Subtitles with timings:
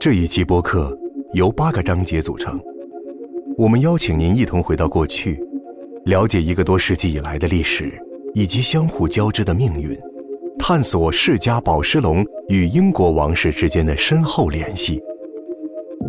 [0.00, 0.96] 这一期播客
[1.32, 2.60] 由八个章节组成，
[3.56, 5.42] 我们邀请您一同回到过去，
[6.04, 7.92] 了解一个多世纪以来的历史
[8.34, 9.98] 以及相互交织的命运，
[10.58, 15.00] 探索世家宝石龙与英国王室之间的深厚联系。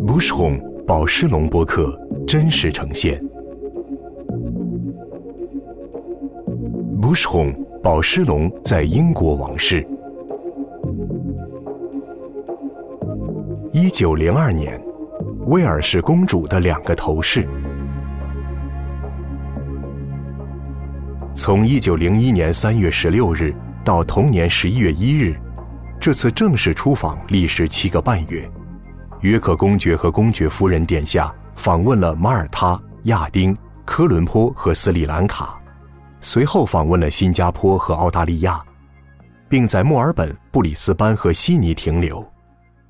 [0.06, 3.22] Bushhome 宝石龙播客真实呈现。
[7.00, 9.86] Bushhome 宝石龙在英国王室。
[13.72, 14.82] 一九零二年，
[15.46, 17.46] 威尔士公主的两个头饰。
[21.34, 25.38] 从一九零一年三月十六日到同年十一月一日，
[26.00, 28.50] 这次正式出访历时七个半月。
[29.20, 35.60] 约克公爵和公爵夫人殿下访问了马耳他、亚丁、科伦坡和斯里兰卡，
[36.20, 38.60] 随后访问了新加坡和澳大利亚，
[39.48, 42.26] 并在墨尔本、布里斯班和悉尼停留。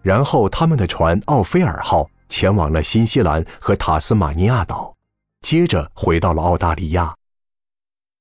[0.03, 4.95] 然后，他们的船“奥菲尔号”前往了新西兰和塔斯马尼亚岛，
[5.43, 7.15] 接着回到了澳大利亚。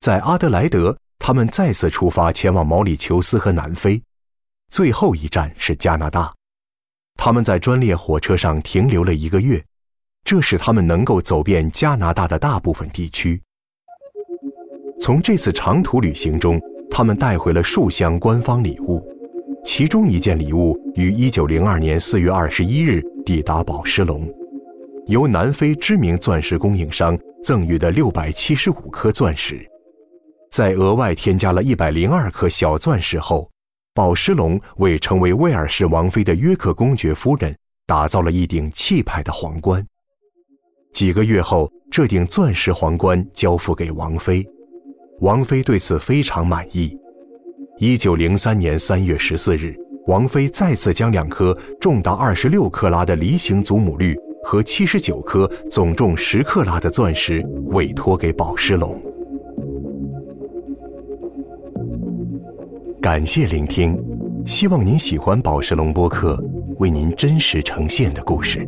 [0.01, 4.01] 在阿德莱德，他们再次出发前往毛里求斯和南非，
[4.69, 6.33] 最后一站是加拿大。
[7.15, 9.63] 他们在专列火车上停留了一个月，
[10.23, 13.41] 这使他们能够走遍加拿大的大部分地区。
[14.99, 16.59] 从这次长途旅行中，
[16.91, 19.05] 他们带回了数箱官方礼物。
[19.63, 24.27] 其中一件礼物于一九零二年四月二十一日抵达宝石龙，
[25.07, 29.69] 由南非知名钻石供应商赠予的六百七十五颗钻石，
[30.51, 33.49] 在额外添加了一百零二颗小钻石后，
[33.93, 39.85] 宝石龙为成为威尔士王妃的约克公爵夫人打造了一顶气派的皇冠。
[40.93, 44.47] 几个月后，这顶钻石皇冠交付给王妃，
[45.19, 46.97] 王妃对此非常满意。
[47.81, 49.73] 一九零三年三月十四日，
[50.07, 54.13] 王菲再次将两颗重达二十六克拉的梨形祖母绿
[54.43, 59.01] 和七十九颗总重十克拉的钻石委托给宝石龙。
[63.01, 63.97] 感谢聆听，
[64.45, 66.37] 希望您喜欢宝石龙播客
[66.79, 68.67] 为您真实呈现的故事。